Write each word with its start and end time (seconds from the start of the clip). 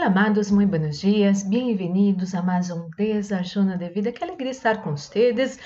Olá, 0.00 0.06
amados, 0.06 0.50
muito 0.50 0.70
buenos 0.70 0.98
dias, 0.98 1.42
bem-vindos 1.42 2.34
a 2.34 2.40
mais 2.40 2.70
um 2.70 2.88
Desajuno 2.96 3.76
de 3.76 3.90
Vida. 3.90 4.10
Que 4.10 4.24
alegria 4.24 4.50
estar 4.50 4.82
com 4.82 4.96
vocês 4.96 5.58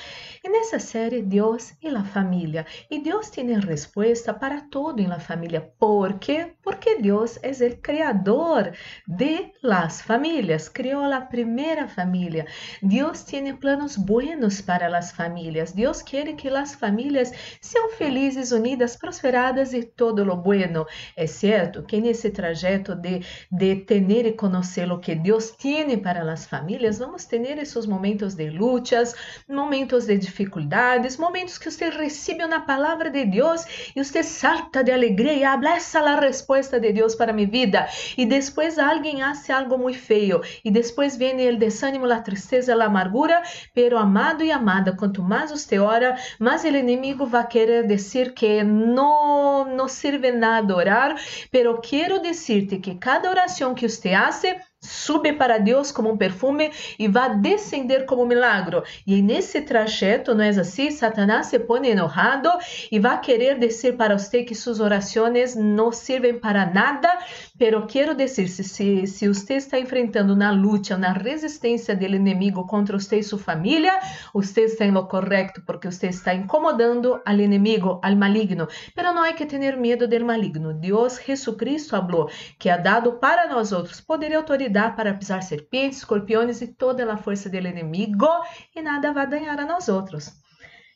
nessa 0.50 0.78
série 0.78 1.22
Deus 1.22 1.72
e 1.82 1.88
a 1.88 2.04
família. 2.04 2.66
E 2.90 2.98
Deus 2.98 3.30
tem 3.30 3.58
resposta 3.58 4.34
para 4.34 4.60
tudo 4.60 5.00
em 5.00 5.06
la 5.06 5.18
família. 5.18 5.72
¿Por 5.78 6.18
quê? 6.18 6.52
Porque 6.62 6.96
Deus 7.00 7.38
é 7.42 7.50
o 7.50 7.76
criador 7.78 8.72
de 9.08 9.52
las 9.62 10.02
famílias. 10.02 10.68
Criou 10.68 11.04
a 11.04 11.20
primeira 11.20 11.88
família. 11.88 12.46
Deus 12.82 13.22
tem 13.22 13.56
planos 13.56 13.96
buenos 13.96 14.60
para 14.60 14.88
las 14.88 15.12
famílias. 15.12 15.72
Deus 15.72 16.02
quer 16.02 16.36
que 16.36 16.50
las 16.50 16.74
famílias 16.74 17.32
sejam 17.60 17.90
felizes, 17.90 18.52
unidas, 18.52 18.96
prosperadas 18.96 19.72
e 19.72 19.82
todo 19.82 20.24
lo 20.24 20.36
bueno. 20.36 20.86
É 21.16 21.26
certo 21.26 21.84
que 21.84 22.00
nesse 22.00 22.30
trajeto 22.30 22.94
de, 22.94 23.20
de 23.50 23.76
ter 23.76 24.26
e 24.26 24.32
conhecer 24.32 24.90
o 24.92 24.98
que 24.98 25.14
Deus 25.14 25.52
tem 25.52 25.98
para 25.98 26.30
as 26.30 26.44
famílias, 26.46 26.98
vamos 26.98 27.24
ter 27.24 27.58
esses 27.58 27.86
momentos 27.86 28.34
de 28.34 28.50
lutas, 28.50 29.14
momentos 29.48 30.06
de 30.06 30.33
dificuldades, 30.34 31.16
momentos 31.16 31.56
que 31.56 31.70
você 31.70 31.88
recebe 31.88 32.44
na 32.46 32.60
palavra 32.60 33.08
de 33.08 33.24
Deus 33.24 33.64
e 33.94 34.02
você 34.02 34.24
salta 34.24 34.82
de 34.82 34.90
alegria 34.90 35.32
e 35.32 35.44
habla 35.44 35.76
essa 35.76 36.00
é 36.00 36.08
a 36.08 36.20
resposta 36.20 36.80
de 36.80 36.92
Deus 36.92 37.14
para 37.14 37.32
minha 37.32 37.46
vida. 37.46 37.86
E 38.18 38.26
depois 38.26 38.78
alguém 38.78 39.22
hace 39.22 39.52
algo 39.52 39.78
muito 39.78 39.98
feio 39.98 40.42
e 40.64 40.70
depois 40.70 41.16
vem 41.16 41.48
o 41.48 41.56
desânimo, 41.56 42.10
a 42.10 42.20
tristeza, 42.20 42.74
a 42.74 42.84
amargura. 42.84 43.40
Pero 43.72 43.96
amado 43.96 44.42
e 44.42 44.50
amada, 44.50 44.96
quanto 44.96 45.22
mais 45.22 45.50
você 45.50 45.78
ora, 45.78 46.16
mais 46.38 46.64
o 46.64 46.66
inimigo 46.66 47.24
vai 47.26 47.46
querer 47.46 47.86
dizer 47.86 48.34
que 48.34 48.64
não 48.64 49.64
não 49.76 49.88
serve 49.88 50.32
nada 50.32 50.74
orar. 50.74 51.14
Pero 51.50 51.80
quero 51.80 52.20
dizer-te 52.20 52.78
que 52.78 52.96
cada 52.96 53.30
oração 53.30 53.74
que 53.74 53.88
você 53.88 54.12
hace 54.12 54.56
sube 54.84 55.32
para 55.32 55.58
Deus 55.58 55.90
como 55.90 56.10
um 56.10 56.16
perfume 56.16 56.70
e 56.98 57.08
vai 57.08 57.36
descender 57.38 58.04
como 58.04 58.22
um 58.22 58.26
milagro. 58.26 58.82
E 59.06 59.22
nesse 59.22 59.62
trajeto, 59.62 60.34
não 60.34 60.44
é 60.44 60.50
assim? 60.50 60.90
Satanás 60.90 61.46
se 61.46 61.58
põe 61.58 61.88
enojado 61.88 62.50
e 62.90 62.98
vai 62.98 63.20
querer 63.20 63.58
dizer 63.58 63.96
para 63.96 64.18
você 64.18 64.42
que 64.42 64.54
suas 64.54 64.80
orações 64.80 65.56
não 65.56 65.90
servem 65.90 66.38
para 66.38 66.66
nada. 66.66 67.18
Pero 67.58 67.86
quero 67.86 68.14
dizer, 68.14 68.48
se, 68.48 69.06
se 69.06 69.28
você 69.28 69.54
está 69.54 69.78
enfrentando 69.78 70.36
na 70.36 70.50
luta, 70.50 70.96
na 70.98 71.12
resistência 71.12 71.96
do 71.96 72.04
inimigo 72.04 72.66
contra 72.66 72.98
você 72.98 73.18
e 73.18 73.22
sua 73.22 73.38
família, 73.38 73.92
você 74.32 74.62
está 74.62 74.84
lo 74.84 75.06
correto, 75.06 75.62
porque 75.66 75.90
você 75.90 76.08
está 76.08 76.34
incomodando 76.34 77.20
ao 77.24 77.36
inimigo, 77.36 78.00
ao 78.02 78.16
maligno. 78.16 78.68
Pero 78.94 79.12
não 79.12 79.22
há 79.22 79.32
que 79.32 79.46
ter 79.46 79.76
medo 79.76 80.06
do 80.06 80.24
maligno. 80.24 80.74
Deus, 80.74 81.20
Jesucristo, 81.24 81.90
falou 81.90 82.28
que 82.58 82.68
ha 82.68 82.76
dado 82.76 83.12
para 83.12 83.48
nós 83.48 83.72
outros 83.72 84.00
poder 84.00 84.32
e 84.32 84.34
autoridade 84.34 84.73
dá 84.74 84.90
para 84.90 85.14
pisar 85.14 85.42
serpentes, 85.42 85.98
escorpiões 85.98 86.60
e 86.60 86.66
toda 86.66 87.10
a 87.10 87.16
força 87.16 87.48
do 87.48 87.56
inimigo 87.56 88.28
e 88.74 88.82
nada 88.82 89.12
vai 89.12 89.26
danhar 89.26 89.58
a 89.60 89.64
nós 89.64 89.88
outros. 89.88 90.32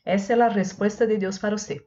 Essa 0.05 0.33
é 0.33 0.41
a 0.41 0.49
resposta 0.49 1.07
de 1.07 1.17
Deus 1.17 1.37
para 1.37 1.57
você. 1.57 1.81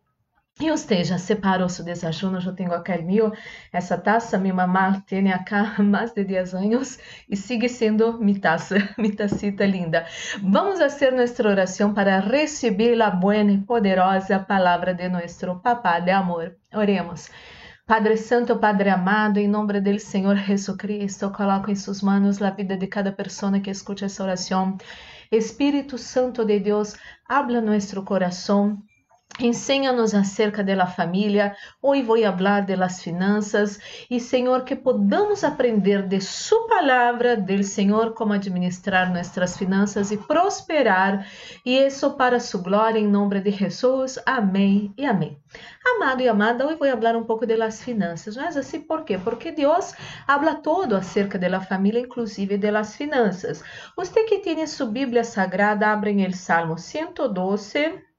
E 0.61 0.71
você 0.71 1.03
já 1.03 1.19
separou 1.19 1.69
seu 1.69 1.85
desajuno? 1.85 2.39
Eu 2.39 2.55
tenho 2.55 2.73
aqui 2.73 3.03
meu. 3.03 3.33
Essa 3.73 3.99
taça, 3.99 4.39
minha 4.39 4.55
mamá 4.55 5.03
tem 5.07 5.33
acá 5.33 5.77
mais 5.83 6.13
de 6.13 6.25
10 6.25 6.55
anos 6.55 6.99
e 7.29 7.37
sigue 7.37 7.69
sendo 7.69 8.19
minha 8.19 8.41
taça, 8.41 8.77
minha 8.97 9.17
tacita 9.17 9.67
linda. 9.67 10.07
Vamos 10.43 10.79
fazer 10.79 11.13
nossa 11.13 11.47
oração 11.47 11.93
para 11.93 12.21
receber 12.21 13.01
a 13.03 13.11
boa 13.11 13.37
e 13.37 13.59
poderosa 13.59 14.39
palavra 14.39 14.95
de 14.95 15.09
nosso 15.09 15.61
Papá 15.61 16.01
de 16.01 16.11
amor. 16.11 16.57
Oremos. 16.73 17.31
Padre 17.93 18.17
Santo, 18.17 18.59
Padre 18.59 18.89
amado, 18.89 19.39
em 19.39 19.47
nome 19.47 19.79
do 19.79 20.01
Senhor 20.01 20.35
Jesus 20.35 20.79
coloco 21.31 21.71
em 21.71 21.75
suas 21.77 22.01
mãos 22.01 22.41
a 22.41 22.49
vida 22.49 22.75
de 22.75 22.87
cada 22.87 23.13
pessoa 23.13 23.61
que 23.61 23.69
escute 23.69 24.03
essa 24.03 24.23
oração. 24.23 24.79
Espírito 25.31 25.99
Santo 25.99 26.43
de 26.43 26.59
Deus, 26.59 26.97
habla 27.29 27.61
nosso 27.61 28.03
coração, 28.03 28.83
Ensina-nos 29.41 30.15
acerca 30.15 30.63
da 30.63 30.87
família. 30.87 31.57
Hoje 31.81 32.03
vou 32.03 32.21
falar 32.21 32.61
das 32.67 33.03
finanças 33.03 33.81
e, 34.11 34.21
Senhor, 34.21 34.63
que 34.63 34.77
podamos 34.77 35.43
aprender 35.43 36.03
de 36.03 36.21
Sua 36.21 36.69
palavra, 36.69 37.35
do 37.35 37.65
Senhor, 37.65 38.13
como 38.13 38.35
administrar 38.35 39.13
nossas 39.13 39.57
finanças 39.57 40.11
e 40.11 40.19
prosperar. 40.19 41.27
E 41.65 41.79
isso 41.79 42.11
para 42.13 42.39
Sua 42.39 42.61
glória, 42.61 42.99
em 42.99 43.09
nome 43.09 43.41
de 43.41 43.51
Jesus. 43.51 44.19
Amém 44.27 44.93
e 44.99 45.07
amém. 45.07 45.39
Amado 45.97 46.21
e 46.21 46.29
amada, 46.29 46.67
hoje 46.67 46.77
vou 46.77 46.89
falar 46.89 47.17
um 47.17 47.25
pouco 47.25 47.47
das 47.47 47.83
finanças. 47.83 48.37
Mas 48.37 48.55
assim, 48.55 48.83
por 48.83 49.03
quê? 49.03 49.17
Porque 49.17 49.51
Deus 49.51 49.95
habla 50.29 50.57
todo 50.57 50.95
acerca 50.95 51.39
da 51.39 51.61
família, 51.61 52.01
inclusive 52.01 52.59
das 52.59 52.97
finanças. 52.97 53.65
Você 53.97 54.25
que 54.25 54.41
tem 54.41 54.65
sua 54.67 54.87
Bíblia 54.87 55.25
Sagrada, 55.25 55.89
abrem 55.89 56.27
o 56.27 56.33
Salmo 56.35 56.77
112 56.77 58.12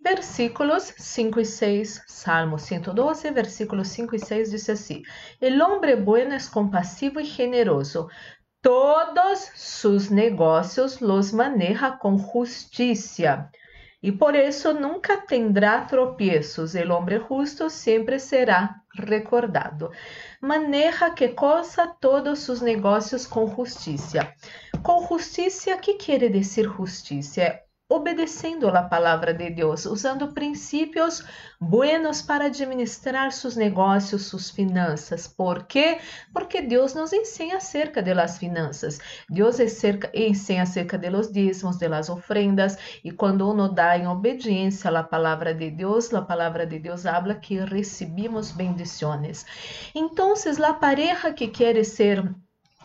versículos 0.00 0.94
5 0.96 1.40
e 1.40 1.44
6, 1.44 2.02
Salmo 2.06 2.58
112, 2.58 3.30
versículos 3.30 3.88
5 3.88 4.16
e 4.16 4.18
6 4.18 4.50
diz 4.50 4.68
assim: 4.70 5.02
El 5.40 5.60
hombre 5.60 5.94
bueno 5.94 6.34
es 6.34 6.48
compasivo 6.48 7.20
y 7.20 7.26
generoso. 7.26 8.08
Todos 8.62 9.38
sus 9.54 10.10
negocios 10.10 11.00
los 11.00 11.32
maneja 11.32 11.98
con 11.98 12.18
justicia. 12.18 13.50
E 14.02 14.12
por 14.12 14.34
isso 14.34 14.72
nunca 14.72 15.26
tendrá 15.26 15.86
tropiezos. 15.86 16.74
El 16.74 16.90
hombre 16.90 17.18
justo 17.18 17.68
sempre 17.68 18.18
será 18.18 18.82
recordado. 18.94 19.90
Maneja 20.40 21.14
que 21.14 21.34
cosa 21.34 21.94
todos 22.00 22.48
os 22.48 22.62
negócios 22.62 23.26
com 23.26 23.46
justiça. 23.54 24.34
Com 24.82 25.06
justiça, 25.06 25.76
que 25.76 25.94
quer 25.94 26.30
dizer 26.30 26.64
justiça? 26.64 27.60
Obedecendo 27.90 28.68
a 28.68 28.84
palavra 28.88 29.34
de 29.34 29.50
Deus, 29.50 29.84
usando 29.84 30.32
princípios 30.32 31.24
buenos 31.58 32.22
para 32.22 32.44
administrar 32.44 33.32
seus 33.32 33.56
negócios, 33.56 34.22
suas 34.22 34.48
finanças. 34.48 35.26
¿Por 35.26 35.66
quê? 35.66 35.98
Porque 36.32 36.62
Deus 36.62 36.94
nos 36.94 37.12
ensina 37.12 37.56
acerca 37.56 38.00
de 38.00 38.14
las 38.14 38.38
finanças. 38.38 39.00
Deus 39.28 39.58
ensina 39.58 40.62
acerca 40.62 40.96
de 40.96 41.10
los 41.10 41.32
dízimos, 41.32 41.78
de 41.78 41.88
las 41.88 42.08
ofrendas, 42.08 42.78
e 43.02 43.10
quando 43.10 43.50
uno 43.50 43.68
dá 43.68 43.98
em 43.98 44.06
obediência 44.06 44.88
à 44.90 45.02
palavra 45.02 45.52
de 45.52 45.70
Deus, 45.70 46.14
a 46.14 46.22
palavra 46.22 46.64
de 46.64 46.78
Deus 46.78 47.04
habla 47.06 47.34
que 47.34 47.58
recebemos 47.58 48.52
bendições. 48.52 49.44
Então, 49.94 50.34
a 50.64 50.74
pareja 50.74 51.32
que 51.32 51.48
quer 51.48 51.84
ser 51.84 52.22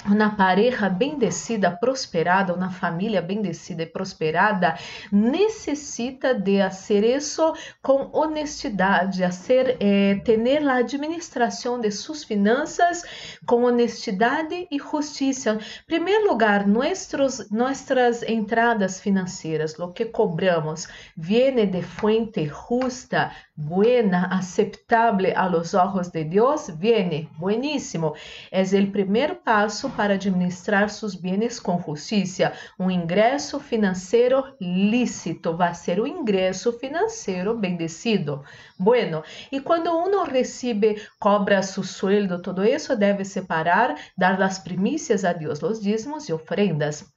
uma 0.08 0.36
pareja 0.36 0.90
bendecida, 0.90 1.72
prosperada, 1.72 2.54
uma 2.54 2.70
família 2.70 3.22
bendecida 3.22 3.84
e 3.84 3.86
prosperada, 3.86 4.78
necessita 5.12 6.34
de 6.34 6.62
fazer 6.62 7.04
isso 7.04 7.54
com 7.82 8.10
honestidade, 8.14 9.24
hacer, 9.24 9.78
eh, 9.80 10.22
ter 10.24 10.36
a 10.68 10.76
administração 10.76 11.80
de 11.80 11.90
suas 11.92 12.24
finanças 12.24 13.04
com 13.46 13.64
honestidade 13.64 14.68
e 14.70 14.78
justiça. 14.78 15.54
Em 15.54 15.86
primeiro 15.88 16.28
lugar, 16.28 16.68
nossos, 16.68 17.50
nossas 17.50 18.22
entradas 18.24 19.00
financeiras, 19.00 19.78
o 19.80 19.92
que 19.92 20.06
cobramos, 20.06 20.88
viene 21.18 21.66
de 21.66 21.82
fuente 21.82 22.46
justa, 22.46 23.32
buena, 23.56 24.28
aceptable 24.32 25.34
a 25.34 25.48
los 25.48 25.74
ojos 25.74 26.10
de 26.10 26.24
Deus, 26.26 26.70
viene, 26.78 27.30
bueníssimo. 27.40 28.14
É 28.52 28.62
o 28.62 28.92
primeiro 28.92 29.36
passo 29.36 29.90
para 29.96 30.16
administrar 30.16 30.90
seus 30.90 31.16
bens 31.16 31.60
com 31.60 31.82
justiça. 31.82 32.54
Um 32.80 32.92
ingresso 32.92 33.60
financeiro 33.60 34.44
lícito 34.60 35.56
vai 35.56 35.74
ser 35.74 36.00
o 36.00 36.08
ingresso 36.08 36.74
financeiro 36.74 37.58
bendecido. 37.58 38.44
Bueno, 38.78 39.24
e 39.52 39.60
quando 39.60 39.92
uno 39.92 40.24
recebe, 40.24 41.02
cobra 41.20 41.64
seu 41.64 41.84
sueldo, 41.84 42.42
todo 42.42 42.64
isso 42.64 42.96
deve 42.96 43.24
separar, 43.24 43.96
dar 44.18 44.42
as 44.42 44.60
primícias 44.60 45.24
a 45.24 45.34
Deus, 45.34 45.64
os 45.64 45.82
dízimos 45.82 46.28
e 46.28 46.34
ofrendas. 46.34 47.15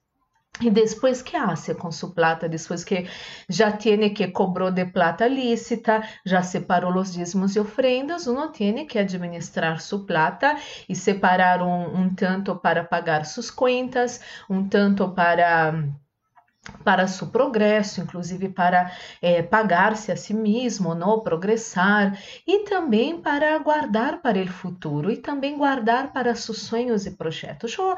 E 0.61 0.69
depois 0.69 1.21
que 1.21 1.37
hace 1.37 1.73
com 1.73 1.89
sua 1.89 2.11
plata, 2.11 2.49
depois 2.49 2.83
que 2.83 3.07
já 3.47 3.71
tiene 3.71 4.09
que 4.09 4.27
cobrou 4.27 4.69
de 4.69 4.85
plata 4.85 5.25
lícita, 5.25 6.03
já 6.25 6.43
separou 6.43 6.93
os 6.97 7.13
dízimos 7.13 7.55
e 7.55 7.59
ofrendas, 7.59 8.27
uno 8.27 8.51
tiene 8.51 8.85
que 8.85 8.99
administrar 8.99 9.79
sua 9.79 10.05
plata 10.05 10.57
e 10.87 10.95
separar 10.95 11.61
um, 11.61 12.01
um 12.01 12.13
tanto 12.13 12.55
para 12.57 12.83
pagar 12.83 13.25
suas 13.25 13.49
contas, 13.49 14.19
um 14.49 14.67
tanto 14.67 15.09
para 15.09 15.83
para 16.83 17.07
seu 17.07 17.27
progresso, 17.27 18.01
inclusive 18.01 18.49
para 18.49 18.91
é, 19.21 19.41
pagar-se 19.41 20.11
a 20.11 20.15
si 20.15 20.33
mesmo, 20.33 20.93
não 20.93 21.19
progressar, 21.19 22.17
e 22.45 22.59
também 22.59 23.19
para 23.19 23.57
guardar 23.59 24.21
para 24.21 24.39
o 24.39 24.47
futuro, 24.47 25.11
e 25.11 25.17
também 25.17 25.57
guardar 25.57 26.11
para 26.13 26.35
seus 26.35 26.59
sonhos 26.59 27.05
e 27.05 27.11
projetos. 27.11 27.75
Eu, 27.77 27.97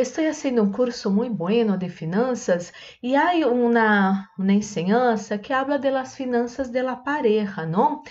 estou 0.00 0.24
fazendo 0.24 0.62
um 0.62 0.72
curso 0.72 1.10
muito 1.10 1.34
bueno 1.34 1.76
de 1.76 1.88
finanças 1.88 2.72
e 3.02 3.16
há 3.16 3.32
uma, 3.46 4.28
uma 4.38 4.52
enseñança 4.52 5.38
que 5.38 5.52
habla 5.52 5.78
de 5.78 5.90
las 5.90 6.14
finanças 6.14 6.70
de 6.70 6.82
la 6.82 6.96
pareja, 6.96 7.66
não? 7.66 8.02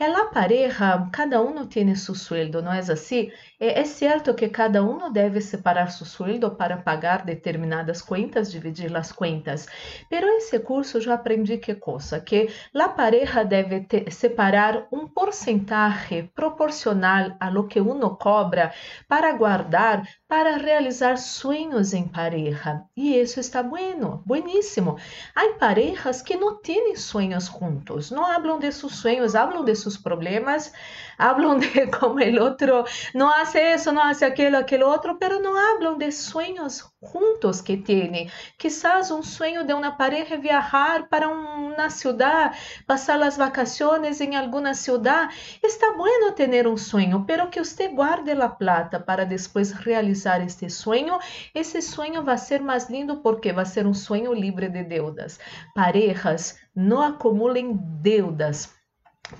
En 0.00 0.12
la 0.12 0.26
pareja, 0.26 1.08
cada 1.12 1.40
um 1.40 1.66
tem 1.66 1.94
seu 1.94 2.14
sueldo, 2.14 2.62
não 2.62 2.72
é 2.72 2.78
assim? 2.78 3.30
É, 3.60 3.80
é 3.80 3.84
certo 3.84 4.34
que 4.34 4.48
cada 4.48 4.82
um 4.82 5.12
deve 5.12 5.40
separar 5.40 5.90
seu 5.90 6.06
sueldo 6.06 6.52
para 6.52 6.76
pagar 6.76 7.24
determinadas 7.24 8.00
contas, 8.02 8.50
dividir 8.50 8.94
as 8.96 9.10
contas. 9.12 9.66
Pero 10.08 10.26
esse 10.28 10.58
curso 10.60 10.98
eu 10.98 11.12
aprendi 11.12 11.58
que 11.58 11.74
coisa? 11.74 12.20
Que 12.20 12.48
la 12.72 12.88
pareja 12.88 13.44
deve 13.44 13.86
separar 14.10 14.86
um 14.92 15.08
porcentaje 15.08 16.30
proporcional 16.34 17.36
a 17.40 17.48
lo 17.48 17.66
que 17.66 17.80
uno 17.80 18.16
cobra 18.16 18.72
para 19.08 19.32
guardar 19.32 20.02
para 20.28 20.58
realizar 20.58 21.16
sonhos 21.16 21.94
em 21.94 22.06
pareja. 22.06 22.82
E 22.94 23.18
isso 23.18 23.40
está 23.40 23.62
bueno, 23.62 24.22
bueníssimo. 24.26 24.98
Há 25.34 25.54
parejas 25.58 26.20
que 26.20 26.36
não 26.36 26.56
têm 26.56 26.94
sonhos 26.96 27.46
juntos, 27.46 28.10
não 28.10 28.26
hablam 28.26 28.58
de 28.58 28.70
seus 28.70 28.96
sonhos, 28.96 29.34
hablam 29.34 29.64
de 29.64 29.74
seus 29.74 29.96
problemas, 29.96 30.70
hablam 31.16 31.58
de 31.58 31.86
como 31.98 32.20
o 32.20 32.42
outro 32.42 32.84
não 33.14 33.32
hace 33.32 33.58
isso, 33.74 33.90
não 33.90 34.02
hace 34.02 34.22
aquilo, 34.22 34.58
aquele 34.58 34.84
outro, 34.84 35.16
pero 35.16 35.40
não 35.40 35.56
hablam 35.56 35.96
de 35.96 36.12
sonhos 36.12 36.84
juntos 37.02 37.62
que 37.62 37.78
têm. 37.78 38.30
Quizás 38.58 39.10
um 39.10 39.22
sonho 39.22 39.64
de 39.64 39.72
uma 39.72 39.92
pareja 39.92 40.34
é 40.34 40.38
viajar 40.38 41.08
para 41.08 41.26
uma 41.26 41.88
cidade, 41.88 42.58
passar 42.86 43.22
as 43.22 43.38
vacaciones 43.38 44.20
em 44.20 44.36
alguma 44.36 44.74
cidade. 44.74 45.58
Está 45.62 45.92
bueno 45.92 46.32
ter 46.32 46.66
um 46.66 46.76
sonho, 46.76 47.24
pero 47.26 47.48
que 47.48 47.64
você 47.64 47.88
guarde 47.88 48.32
a 48.32 48.48
plata 48.48 49.00
para 49.00 49.24
depois 49.24 49.72
realizar 49.72 50.17
este 50.26 50.68
sonho. 50.70 51.18
Esse 51.54 51.80
sonho 51.82 52.22
vai 52.22 52.38
ser 52.38 52.60
mais 52.60 52.88
lindo 52.88 53.18
porque 53.18 53.52
vai 53.52 53.64
ser 53.66 53.86
um 53.86 53.94
sonho 53.94 54.32
livre 54.32 54.68
de 54.68 54.82
deudas. 54.82 55.38
Parejas 55.74 56.58
não 56.74 57.02
acumulem 57.02 57.78
deudas 58.00 58.77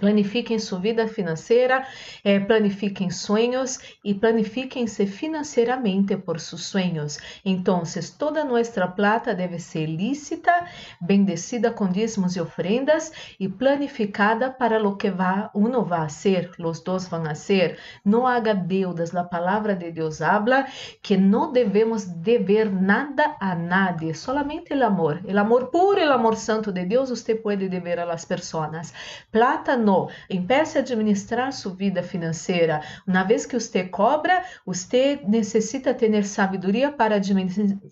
Planifiquem 0.01 0.59
sua 0.59 0.79
vida 0.79 1.09
financeira, 1.09 1.87
eh, 2.23 2.39
planifiquem 2.39 3.11
sonhos 3.11 3.79
e 4.05 4.15
planifiquem-se 4.15 5.07
financeiramente 5.07 6.17
por 6.17 6.39
seus 6.39 6.67
sonhos. 6.67 7.19
Então, 7.45 7.83
toda 8.19 8.45
nossa 8.45 8.87
plata 8.87 9.35
deve 9.35 9.59
ser 9.59 9.87
lícita, 9.87 10.67
bendecida 11.01 11.71
com 11.71 11.89
dízimos 11.89 12.37
e 12.37 12.41
ofrendas 12.41 13.13
e 13.41 13.49
planificada 13.49 14.51
para 14.51 14.79
lo 14.79 14.97
que 14.97 15.11
va, 15.11 15.51
uno 15.55 15.85
va 15.85 16.05
a 16.05 16.09
ser, 16.09 16.51
los 16.59 16.81
dos 16.81 17.09
van 17.09 17.27
a 17.27 17.35
ser. 17.35 17.79
Não 18.05 18.27
haga 18.27 18.55
deudas. 18.55 19.15
A 19.15 19.25
palavra 19.25 19.75
de 19.75 19.91
Deus 19.91 20.21
habla 20.21 20.67
que 21.03 21.17
não 21.17 21.51
devemos 21.51 22.05
dever 22.05 22.71
nada 22.71 23.37
a 23.41 23.55
nadie, 23.55 24.15
solamente 24.15 24.75
o 24.75 24.85
amor. 24.85 25.21
O 25.25 25.39
amor 25.39 25.71
puro, 25.71 26.01
o 26.01 26.13
amor 26.13 26.37
santo 26.37 26.71
de 26.71 26.85
Deus, 26.85 27.11
você 27.11 27.35
pode 27.35 27.69
dever 27.69 27.99
a 27.99 28.05
las 28.05 28.25
personas. 28.25 28.93
Plata 29.33 29.78
no. 29.79 30.11
Empiece 30.29 30.77
a 30.77 30.81
administrar 30.81 31.53
sua 31.53 31.75
vida 31.75 32.03
financeira. 32.03 32.83
Uma 33.07 33.23
vez 33.23 33.47
que 33.47 33.59
você 33.59 33.85
cobra, 33.85 34.43
você 34.67 35.21
necessita 35.27 35.95
ter 35.95 36.25
sabedoria 36.25 36.91
para 36.91 37.21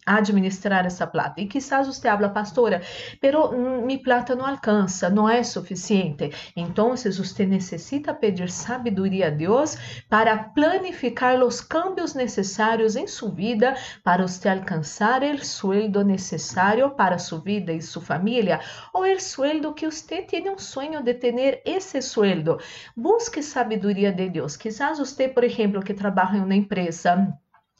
administrar 0.07 0.87
essa 0.87 1.07
plata. 1.07 1.41
E 1.41 1.47
quizás 1.47 1.87
você 1.87 2.09
habla, 2.09 2.29
pastora, 2.29 2.83
pero 3.21 3.53
mi 3.83 3.99
plata 3.99 4.35
não 4.35 4.47
alcança, 4.47 5.09
não 5.09 5.29
é 5.29 5.43
suficiente. 5.43 6.31
Então, 6.57 6.97
você 6.97 7.47
necessita 7.47 8.13
pedir 8.13 8.51
sabedoria 8.51 9.29
a 9.29 9.31
Deus 9.31 9.77
para 10.09 10.37
planificar 10.37 11.43
os 11.43 11.61
cambios 11.61 12.15
necessários 12.15 12.97
em 12.97 13.07
sua 13.07 13.31
vida 13.31 13.77
para 14.03 14.27
você 14.27 14.49
alcançar 14.49 15.23
o 15.23 15.45
sueldo 15.45 16.05
necessário 16.05 16.91
para 16.91 17.19
sua 17.19 17.41
vida 17.41 17.73
e 17.73 17.81
sua 17.83 18.03
família, 18.03 18.61
ou 18.93 19.05
o 19.05 19.21
sueldo 19.21 19.75
que 19.75 19.87
você 19.87 20.23
tem 20.23 20.49
um 20.51 20.59
sonho 20.59 21.03
de 21.03 21.15
ter 21.15 21.63
esse 21.77 22.01
sueldo. 22.03 22.59
Busque 22.97 23.43
sabedoria 23.43 24.13
de 24.13 24.29
Deus. 24.29 24.57
Quizás 24.57 24.99
você, 24.99 25.29
por 25.29 25.45
exemplo, 25.45 25.83
que 25.83 25.95
trabalha 25.95 26.39
em 26.39 26.43
uma 26.43 26.55
empresa, 26.55 27.37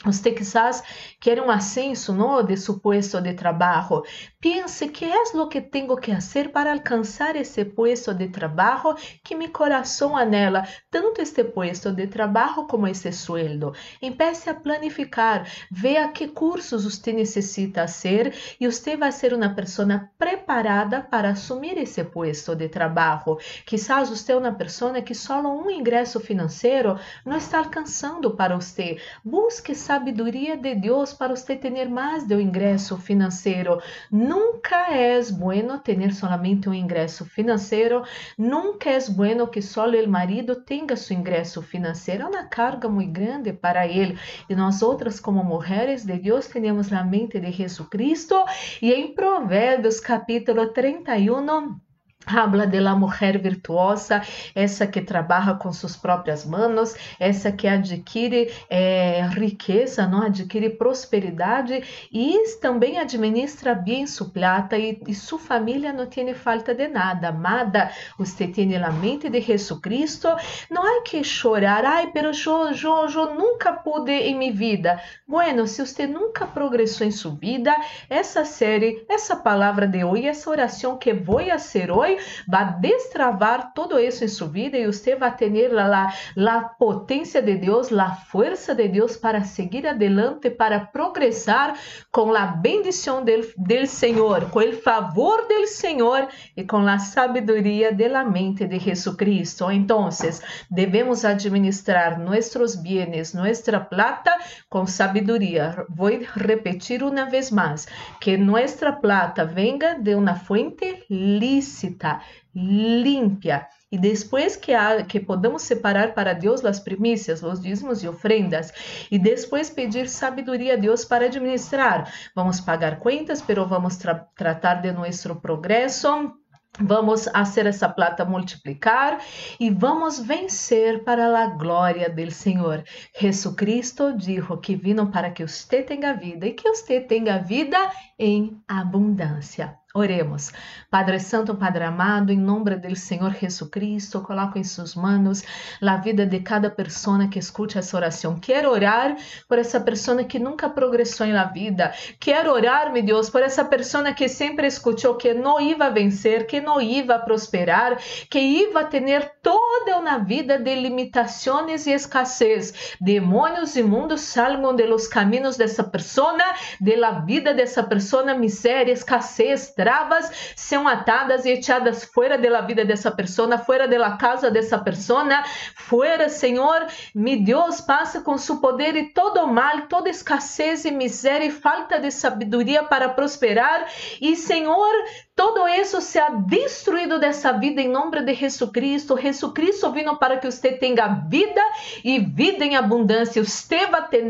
você 0.07 0.31
quizás 0.31 0.83
quer 1.21 1.41
um 1.41 1.51
ascenso 1.51 2.13
¿no? 2.13 2.43
de 2.43 2.57
su 2.57 2.81
puesto 2.81 3.21
de 3.21 3.35
trabalho. 3.35 4.05
Pense 4.41 4.89
que 4.89 5.05
é 5.05 5.23
o 5.35 5.49
que 5.49 5.61
tenho 5.61 5.97
que 5.97 6.15
fazer 6.15 6.53
para 6.53 6.73
alcançar 6.73 7.35
esse 7.35 7.65
puesto 7.65 8.15
de 8.15 8.29
trabalho 8.29 8.95
que 9.25 9.35
mi 9.35 9.49
coração 9.49 10.17
anela, 10.17 10.63
tanto 10.91 11.21
este 11.21 11.43
puesto 11.43 11.93
de 11.93 12.07
trabalho 12.07 12.67
como 12.67 12.87
esse 12.87 13.11
sueldo. 13.11 13.73
Empece 14.01 14.49
a 14.49 14.55
planificar, 14.55 15.49
veja 15.71 16.09
que 16.09 16.29
cursos 16.29 16.85
você 16.85 17.13
necessita 17.13 17.89
fazer 17.89 18.35
e 18.61 18.67
você 18.67 18.97
vai 18.97 19.11
ser 19.11 19.35
uma 19.35 19.49
pessoa 19.49 20.09
preparada 20.17 21.01
para 21.01 21.31
assumir 21.31 21.77
esse 21.79 22.05
puesto 22.05 22.55
de 22.55 22.69
trabalho. 22.69 23.39
Quizás 23.65 24.09
você 24.09 24.33
é 24.33 24.37
uma 24.37 24.53
pessoa 24.53 25.03
que 25.03 25.15
só 25.15 25.41
um 25.41 25.69
ingresso 25.69 26.21
financeiro 26.21 26.99
não 27.25 27.37
está 27.37 27.59
alcançando 27.59 28.37
para 28.37 28.55
você. 28.55 28.99
Busque 29.25 29.75
sabedoria 29.97 30.59
de 30.59 30.75
Deus 30.75 31.15
para 31.15 31.35
você 31.35 31.57
ter 31.57 31.89
mais 31.89 32.27
de 32.27 32.35
um 32.35 32.41
ingresso 32.41 32.99
financeiro. 32.99 33.81
Nunca 34.13 34.93
é 34.93 35.19
bueno 35.33 35.79
ter 35.79 36.13
somente 36.13 36.69
um 36.69 36.75
ingresso 36.75 37.25
financeiro. 37.25 38.03
Nunca 38.37 38.91
é 38.91 38.99
bueno 39.09 39.49
que 39.49 39.63
só 39.63 39.89
o 39.89 40.09
marido 40.09 40.57
tenha 40.57 40.95
seu 40.97 41.17
ingresso 41.17 41.63
financeiro. 41.63 42.25
É 42.25 42.27
uma 42.27 42.45
carga 42.45 42.91
muito 42.91 43.13
grande 43.13 43.55
para 43.55 43.87
ele. 43.87 44.19
E 44.51 44.55
nós 44.55 44.83
outras, 44.83 45.19
como 45.19 45.43
mulheres 45.43 46.05
de 46.05 46.19
Deus, 46.19 46.47
temos 46.47 46.93
a 46.93 47.03
mente 47.03 47.41
de 47.41 47.51
Jesus 47.51 47.89
Cristo. 47.89 48.37
E 48.83 48.93
em 48.93 49.15
Provérbios, 49.15 49.99
capítulo 49.99 50.67
31, 50.75 51.81
Habla 52.27 52.67
de 52.67 52.81
la 52.81 52.97
mujer 52.97 53.39
virtuosa, 53.39 54.21
essa 54.53 54.85
que 54.87 55.01
trabalha 55.01 55.55
com 55.55 55.73
suas 55.73 55.97
próprias 55.97 56.45
manos, 56.45 56.97
essa 57.21 57.53
que 57.53 57.69
adquire 57.69 58.53
é, 58.69 59.23
riqueza, 59.31 60.09
não 60.09 60.23
adquire 60.23 60.71
prosperidade 60.71 61.85
e 62.13 62.37
também 62.61 62.99
administra 62.99 63.75
bem 63.75 64.09
sua 64.09 64.29
plata 64.29 64.77
e, 64.77 65.01
e 65.07 65.15
sua 65.15 65.39
família 65.39 65.93
não 65.93 66.07
tem 66.07 66.35
falta 66.35 66.75
de 66.75 66.89
nada. 66.89 67.29
Amada, 67.29 67.91
você 68.19 68.49
tem 68.49 68.77
a 68.77 68.91
mente 68.91 69.31
de 69.31 69.41
Jesus 69.41 69.81
Cristo. 69.81 70.29
Não 70.69 70.83
há 70.83 71.03
que 71.03 71.23
chorar, 71.23 71.85
ai, 71.85 72.11
pero 72.13 72.33
eu, 72.33 72.69
eu, 72.73 73.09
eu 73.09 73.35
nunca 73.35 73.73
pude 73.73 74.11
em 74.11 74.37
minha 74.37 74.53
vida. 74.53 75.01
Bueno, 75.29 75.67
se 75.69 75.87
você 75.87 76.09
nunca 76.09 76.45
progressou 76.45 77.07
em 77.07 77.13
sua 77.13 77.37
vida, 77.37 77.75
essa 78.11 78.45
série, 78.45 79.05
essa 79.09 79.37
palavra 79.37 79.87
de 79.87 80.03
hoje, 80.03 80.27
essa 80.27 80.51
oração 80.51 80.99
que 80.99 81.13
vou 81.13 81.37
fazer 81.47 81.91
hoje 81.91 82.16
va 82.53 82.61
a 82.61 82.79
destravar 82.81 83.73
todo 83.75 83.99
eso 83.99 84.25
en 84.25 84.31
su 84.31 84.51
vida 84.51 84.79
y 84.79 84.87
usted 84.87 85.21
va 85.21 85.29
a 85.29 85.37
tener 85.37 85.73
la, 85.73 85.89
la, 85.89 86.15
la 86.35 86.77
potencia 86.79 87.41
de 87.41 87.57
Dios, 87.57 87.91
la 87.91 88.15
fuerza 88.15 88.75
de 88.75 88.89
Dios 88.89 89.19
para 89.19 89.45
seguir 89.45 89.89
adelante, 89.89 90.51
para 90.51 90.91
progresar 90.93 91.75
con 92.11 92.33
la 92.33 92.59
bendición 92.63 93.25
del, 93.25 93.47
del 93.57 93.89
Señor, 93.89 94.51
con 94.51 94.63
el 94.63 94.75
favor 94.75 95.47
del 95.49 95.67
Señor 95.67 96.29
y 96.55 96.65
con 96.67 96.85
la 96.87 96.99
sabiduría 96.99 97.91
de 97.91 98.09
la 98.09 98.25
mente 98.25 98.67
de 98.67 98.79
Jesucristo. 98.79 99.71
Entonces, 99.71 100.43
debemos 100.69 101.25
administrar 101.25 102.19
nuestros 102.19 102.83
bienes, 102.83 103.35
nuestra 103.35 103.89
plata 103.89 104.37
con 104.69 104.87
sabiduría. 104.87 105.85
Voy 105.89 106.25
a 106.25 106.39
repetir 106.39 107.05
una 107.05 107.29
vez 107.29 107.53
más, 107.53 107.89
que 108.21 108.39
nuestra 108.39 109.01
plata 109.01 109.45
venga 109.45 109.95
de 109.95 110.15
una 110.15 110.35
fuente 110.37 111.05
lícita 111.09 112.06
limpia. 112.55 113.67
E 113.91 113.97
depois 113.97 114.57
que, 114.57 114.75
há, 114.75 115.05
que 115.05 115.21
podamos 115.21 115.63
separar 115.63 116.13
para 116.13 116.33
Deus 116.33 116.65
as 116.65 116.81
primícias, 116.81 117.43
os 117.43 117.61
dízimos 117.61 118.03
e 118.03 118.09
ofrendas, 118.09 118.73
e 119.11 119.19
depois 119.19 119.71
pedir 119.71 120.09
sabedoria 120.09 120.75
a 120.75 120.77
Deus 120.77 121.05
para 121.05 121.27
administrar. 121.27 122.13
Vamos 122.35 122.61
pagar 122.61 122.99
contas, 122.99 123.41
pero 123.41 123.67
vamos 123.67 123.97
tra 123.97 124.15
tratar 124.35 124.83
de 124.83 124.91
nosso 124.91 125.37
progresso. 125.37 126.35
Vamos 126.79 127.25
fazer 127.25 127.67
essa 127.67 127.89
plata 127.89 128.25
multiplicar 128.25 129.19
e 129.59 129.71
vamos 129.71 130.19
vencer 130.19 131.05
para 131.05 131.27
a 131.43 131.47
glória 131.47 132.11
do 132.11 132.31
Senhor. 132.31 132.85
Jesucristo 133.19 134.15
dijo 134.15 134.59
que 134.59 134.77
vino 134.77 135.11
para 135.11 135.31
que 135.31 135.47
você 135.47 135.83
tenha 135.83 136.13
vida 136.13 136.47
e 136.47 136.53
que 136.53 136.69
você 136.69 137.01
tenha 137.01 137.39
vida 137.39 137.79
em 138.19 138.61
abundância. 138.69 139.79
Oremos. 139.97 140.53
Padre 140.91 141.19
Santo, 141.19 141.55
Padre 141.55 141.85
amado, 141.85 142.31
em 142.31 142.37
nome 142.37 142.77
do 142.77 142.95
Senhor 142.95 143.33
Jesus 143.33 143.71
Cristo, 143.71 144.21
coloco 144.21 144.59
em 144.59 144.63
suas 144.65 144.95
mãos 144.95 145.43
a 145.81 145.97
vida 145.97 146.27
de 146.27 146.41
cada 146.41 146.69
pessoa 146.69 147.27
que 147.29 147.39
escute 147.39 147.79
essa 147.79 147.97
oração. 147.97 148.39
Quero 148.39 148.71
orar 148.71 149.17
por 149.49 149.59
essa 149.59 149.81
pessoa 149.81 150.23
que 150.23 150.39
nunca 150.39 150.69
progressou 150.69 151.27
na 151.29 151.45
vida. 151.45 151.95
Quero 152.21 152.53
orar, 152.53 152.93
meu 152.93 153.03
Deus, 153.03 153.31
por 153.31 153.43
essa 153.43 153.65
pessoa 153.65 154.13
que 154.13 154.29
sempre 154.29 154.67
escutou 154.67 155.15
que 155.15 155.33
não 155.33 155.59
ia 155.59 155.89
vencer, 155.89 156.47
que 156.47 156.61
não 156.61 156.79
ia 156.79 157.19
prosperar, 157.19 157.97
que 158.31 158.39
ia 158.39 158.85
ter 158.85 159.33
toda 159.43 159.99
uma 159.99 160.19
vida 160.19 160.59
de 160.59 160.75
limitações 160.75 161.87
e 161.87 161.93
escassez. 161.93 162.97
Demônios 163.01 163.77
imundos 163.77 164.21
salgam 164.21 164.77
de 164.77 164.85
los 164.85 165.09
caminhos 165.09 165.57
dessa 165.57 165.83
pessoa, 165.83 166.37
de 166.79 166.97
la 166.97 167.13
vida 167.21 167.55
dessa 167.55 167.83
pessoa, 167.83 168.35
miséria, 168.35 168.93
escassez, 168.93 169.73
travas 169.87 170.53
são 170.57 170.89
atadas 170.89 171.45
e 171.45 171.51
echadas 171.51 172.05
fora 172.05 172.37
da 172.37 172.61
vida 172.61 172.85
dessa 172.85 173.09
pessoa, 173.09 173.57
fora 173.57 173.87
da 173.87 174.17
casa 174.17 174.51
dessa 174.51 174.77
pessoa, 174.79 175.45
fora, 175.77 176.29
Senhor, 176.29 176.89
mi 177.15 177.37
Deus 177.37 177.81
passa 177.81 178.21
com 178.21 178.37
seu 178.37 178.57
poder 178.57 178.97
e 178.97 179.13
todo 179.13 179.47
mal, 179.47 179.83
toda 179.83 180.09
escassez 180.09 180.85
e 180.85 180.91
miséria 180.91 181.47
e 181.47 181.53
falta 181.53 182.01
de 182.01 182.11
sabedoria 182.11 182.83
para 182.83 183.11
prosperar. 183.11 183.89
E, 184.21 184.35
Senhor, 184.35 184.93
todo 185.37 185.69
isso 185.69 186.01
seja 186.01 186.31
destruído 186.31 187.21
dessa 187.21 187.53
vida 187.53 187.83
em 187.83 187.89
nome 187.89 188.23
de 188.23 188.33
Jesus 188.33 188.71
Cristo. 188.71 189.21
Jesus 189.21 189.53
Cristo 189.53 189.93
vino 189.93 190.17
para 190.17 190.39
que 190.39 190.51
você 190.51 190.73
tenha 190.73 191.07
vida 191.29 191.61
e 192.03 192.19
vida 192.19 192.65
em 192.65 192.75
abundância. 192.75 193.45
Você 193.45 193.87
vai 193.87 194.09
ter 194.09 194.25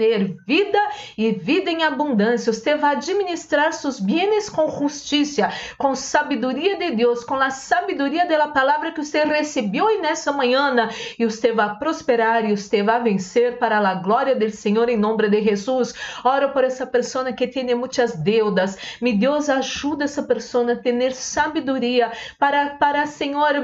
vida 0.45 0.79
e 1.17 1.31
vida 1.31 1.71
em 1.71 1.85
abundância. 1.85 2.53
Você 2.53 2.75
vai 2.75 2.97
administrar 2.97 3.73
seus 3.73 4.01
bens 4.01 4.51
com 4.51 4.69
justiça, 4.69 5.49
com 5.79 5.95
sabedoria 5.95 6.77
de 6.77 6.91
Deus, 6.91 7.23
com 7.23 7.37
a 7.37 7.51
sabedoria 7.51 8.27
da 8.27 8.49
palavra 8.49 8.91
que 8.91 9.05
você 9.05 9.23
recebeu 9.25 10.03
nessa 10.03 10.33
manhã. 10.33 10.91
E 11.17 11.25
você 11.25 11.53
vai 11.53 11.79
prosperar 11.79 12.45
e 12.45 12.57
você 12.57 12.83
vai 12.83 13.01
vencer 13.01 13.59
para 13.59 13.79
a 13.79 13.95
glória 13.95 14.35
do 14.35 14.51
Senhor 14.51 14.89
em 14.89 14.97
nome 14.97 15.29
de 15.29 15.41
Jesus. 15.41 15.95
Oro 16.25 16.51
por 16.51 16.65
essa 16.65 16.85
pessoa 16.85 17.33
que 17.33 17.47
tem 17.47 17.73
muitas 17.77 18.17
deudas. 18.17 18.77
Me 19.01 19.13
Deus 19.13 19.49
ajuda 19.49 20.03
essa 20.03 20.25
pessoa 20.25 20.73
a 20.73 20.77
ter 20.77 20.96
sabedoria 21.13 22.13
para, 22.39 22.77
para 22.77 23.07
Senhor 23.07 23.55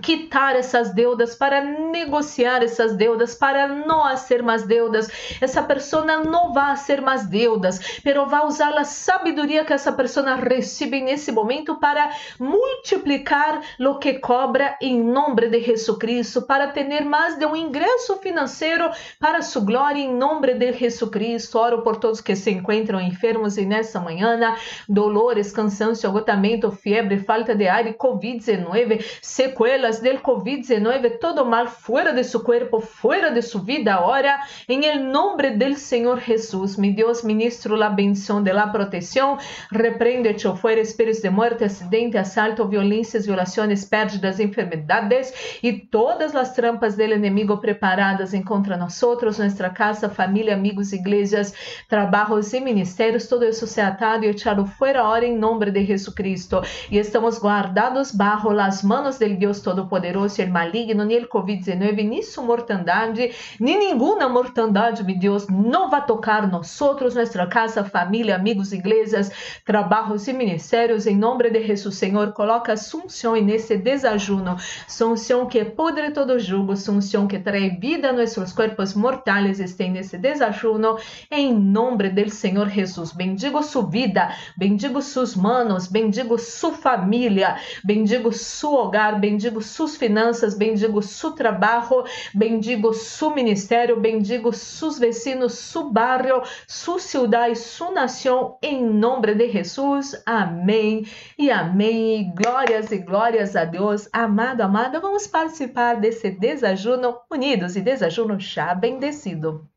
quitar 0.00 0.56
essas 0.56 0.94
deudas, 0.94 1.34
para 1.34 1.60
negociar 1.60 2.62
essas 2.62 2.96
deudas, 2.96 3.34
para 3.34 3.68
não 3.68 4.16
ser 4.16 4.42
mais 4.42 4.62
deudas. 4.62 5.10
Essa 5.40 5.62
pessoa 5.62 6.04
não 6.04 6.52
vai 6.52 6.76
ser 6.76 7.00
mais 7.00 7.26
deudas, 7.26 8.00
pero 8.02 8.26
vai 8.26 8.46
usar 8.46 8.76
a 8.78 8.84
sabedoria 8.84 9.64
que 9.64 9.72
essa 9.72 9.92
pessoa 9.92 10.34
recebe 10.36 11.00
nesse 11.00 11.30
momento 11.30 11.76
para 11.76 12.10
multiplicar 12.38 13.60
o 13.78 13.98
que 13.98 14.14
cobra 14.14 14.76
em 14.80 15.02
nome 15.02 15.48
de 15.48 15.60
Jesus 15.60 15.98
Cristo, 15.98 16.42
para 16.42 16.68
ter 16.68 17.04
mais 17.04 17.38
de 17.38 17.44
um 17.46 17.54
ingresso 17.54 18.16
financeiro 18.18 18.90
para 19.18 19.42
sua 19.42 19.62
glória 19.62 20.00
em 20.00 20.14
nome 20.14 20.54
de 20.54 20.72
Jesus 20.72 21.10
Cristo. 21.10 21.58
Oro 21.58 21.82
por 21.82 21.96
todos 21.96 22.20
que 22.20 22.34
se 22.34 22.50
encontram 22.50 23.00
enfermos 23.00 23.56
e 23.58 23.66
nessa 23.66 24.00
manhã, 24.00 24.56
dolores, 24.88 25.52
cansaço, 25.52 26.06
agotamento, 26.06 26.70
febre, 26.70 27.18
falta 27.18 27.54
de 27.54 27.68
ar 27.68 27.86
e 27.86 27.94
COVID-19, 27.94 29.04
sequelas 29.20 29.81
secuelas 29.82 30.02
del 30.02 30.22
COVID-19, 30.22 31.18
todo 31.20 31.44
mal 31.44 31.68
fuera 31.68 32.12
de 32.12 32.22
su 32.22 32.44
cuerpo, 32.44 32.80
fuera 32.80 33.30
de 33.30 33.42
su 33.42 33.62
vida 33.62 33.94
ahora, 33.94 34.40
en 34.68 34.84
el 34.84 35.10
nombre 35.10 35.56
del 35.56 35.76
Señor 35.76 36.20
Jesús. 36.20 36.78
Mi 36.78 36.92
Dios, 36.92 37.24
ministro 37.24 37.76
la 37.76 37.88
bendición 37.88 38.44
de 38.44 38.52
la 38.52 38.70
protección, 38.70 39.38
reprende, 39.70 40.30
echo 40.30 40.54
fuera 40.54 40.80
espíritus 40.80 41.22
de 41.22 41.30
muerte, 41.30 41.64
accidente, 41.64 42.18
asalto, 42.18 42.68
violencias, 42.68 43.26
violaciones, 43.26 43.84
pérdidas, 43.84 44.38
enfermedades 44.38 45.34
y 45.62 45.86
todas 45.88 46.32
las 46.32 46.54
trampas 46.54 46.96
del 46.96 47.12
enemigo 47.12 47.60
preparadas 47.60 48.34
en 48.34 48.42
contra 48.42 48.76
nosotros, 48.76 49.38
nuestra 49.38 49.74
casa, 49.74 50.08
familia, 50.10 50.54
amigos, 50.54 50.92
iglesias, 50.92 51.54
trabajos 51.88 52.54
y 52.54 52.60
ministerios, 52.60 53.28
todo 53.28 53.42
eso 53.44 53.66
sea 53.66 53.88
atado 53.88 54.24
y 54.24 54.28
echado 54.28 54.64
fuera 54.64 55.00
ahora 55.00 55.26
en 55.26 55.40
nombre 55.40 55.72
de 55.72 55.84
Jesucristo. 55.84 56.62
Y 56.88 56.98
estamos 56.98 57.40
guardados 57.40 58.16
bajo 58.16 58.52
las 58.52 58.84
manos 58.84 59.18
del 59.18 59.38
Dios 59.38 59.62
Todo-Poderoso, 59.72 60.42
el 60.42 60.50
maligno, 60.50 61.04
nem 61.04 61.16
el 61.16 61.28
Covid-19, 61.28 62.06
nem 62.06 62.22
sua 62.22 62.44
mortandade, 62.44 63.34
nem 63.58 63.78
nenhuma 63.78 64.28
mortandade, 64.28 65.02
meu 65.02 65.18
Deus, 65.18 65.48
não 65.48 65.88
vai 65.88 66.04
tocar 66.04 66.46
nós 66.46 66.78
nossa 67.14 67.46
casa, 67.46 67.82
família, 67.84 68.36
amigos, 68.36 68.72
igrejas, 68.72 69.30
trabalhos 69.64 70.28
e 70.28 70.32
ministérios, 70.32 71.06
em 71.06 71.16
nome 71.16 71.50
de 71.50 71.62
Jesus, 71.66 71.96
Senhor, 71.96 72.32
coloca 72.32 72.72
Assunção 72.72 73.34
nesse 73.36 73.76
desajuno, 73.78 74.56
Assunção 74.86 75.46
que 75.46 75.64
pudre 75.64 76.10
todo 76.10 76.38
jugo, 76.38 76.72
Assunção 76.72 77.26
que 77.26 77.38
traz 77.38 77.78
vida 77.78 78.10
a 78.10 78.12
nossos 78.12 78.52
corpos 78.52 78.92
mortais, 78.94 79.58
estém 79.58 79.90
nesse 79.90 80.18
desajuno, 80.18 80.98
em 81.30 81.54
nome 81.54 82.10
do 82.10 82.28
Senhor 82.30 82.68
Jesus. 82.68 83.12
Bendigo 83.12 83.62
sua 83.62 83.86
vida, 83.88 84.34
bendigo 84.56 85.00
seus 85.00 85.34
manos, 85.34 85.86
bendigo 85.86 86.38
sua 86.38 86.72
família, 86.72 87.56
bendigo 87.82 88.32
seu 88.32 88.74
hogar, 88.74 89.18
bendigo 89.18 89.61
sus 89.62 89.96
finanças, 89.96 90.54
bendigo 90.54 91.00
su 91.00 91.34
trabalho, 91.34 92.04
bendigo 92.34 92.92
su 92.92 93.30
ministério, 93.30 93.98
bendigo 93.98 94.52
sus 94.52 94.98
vecinos, 94.98 95.54
su 95.54 95.90
barrio, 95.90 96.42
su 96.66 96.98
ciudad 96.98 97.48
e 97.50 97.56
su 97.56 97.90
nação, 97.92 98.58
em 98.62 98.84
nome 98.84 99.34
de 99.34 99.48
Jesus. 99.48 100.22
Amém 100.26 101.06
e 101.38 101.50
amém. 101.50 102.32
Glórias 102.34 102.90
e 102.92 102.98
glórias 102.98 103.56
a 103.56 103.64
Deus. 103.64 104.08
Amado, 104.12 104.62
amada, 104.62 105.00
vamos 105.00 105.26
participar 105.26 106.00
desse 106.00 106.30
desajuno 106.30 107.18
unidos 107.30 107.76
e 107.76 107.80
desajuno 107.80 108.38
já 108.38 108.74
bendecido. 108.74 109.68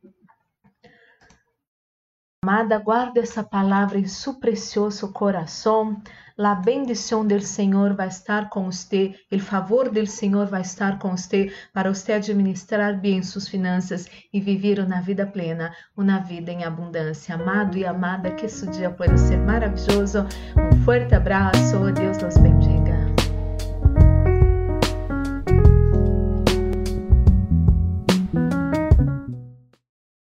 Amada, 2.46 2.78
guarde 2.78 3.18
essa 3.20 3.44
palavra 3.44 3.98
em 3.98 4.06
seu 4.06 4.36
precioso 4.36 5.12
coração. 5.12 6.00
La 6.38 6.54
bendição 6.54 7.26
do 7.26 7.42
Senhor 7.42 7.96
vai 7.96 8.08
estar 8.08 8.50
com 8.50 8.66
você, 8.72 9.16
o 9.32 9.40
favor 9.40 9.90
do 9.90 10.06
Senhor 10.06 10.46
vai 10.46 10.62
estar 10.62 11.00
com 11.00 11.18
você 11.18 11.52
para 11.74 11.92
você 11.92 12.14
administrar 12.14 13.02
bem 13.02 13.24
suas 13.24 13.48
finanças 13.48 14.08
e 14.32 14.40
viver 14.40 14.80
uma 14.80 15.02
vida 15.02 15.26
plena, 15.26 15.74
uma 15.98 16.20
vida 16.20 16.52
em 16.52 16.64
abundância. 16.64 17.34
Amado 17.34 17.80
e 17.80 17.84
amada, 17.84 18.30
que 18.30 18.46
esse 18.46 18.68
dia 18.68 18.92
possa 18.92 19.18
ser 19.18 19.38
maravilhoso. 19.38 20.28
Um 20.72 20.84
forte 20.84 21.16
abraço, 21.16 21.92
Deus 21.94 22.20
nos 22.20 22.38
bendiga. 22.38 22.85